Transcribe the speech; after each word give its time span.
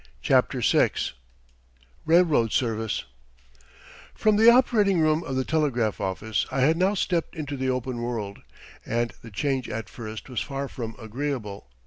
CHAPTER 0.23 0.61
VI 0.61 0.89
RAILROAD 2.07 2.51
SERVICE 2.51 3.03
From 4.15 4.35
the 4.37 4.49
operating 4.49 4.99
room 4.99 5.23
of 5.23 5.35
the 5.35 5.45
telegraph 5.45 6.01
office 6.01 6.47
I 6.51 6.61
had 6.61 6.75
now 6.75 6.95
stepped 6.95 7.35
into 7.35 7.55
the 7.55 7.69
open 7.69 8.01
world, 8.01 8.41
and 8.83 9.13
the 9.21 9.29
change 9.29 9.69
at 9.69 9.89
first 9.89 10.27
was 10.27 10.41
far 10.41 10.67
from 10.67 10.95
agreeable. 10.97 11.67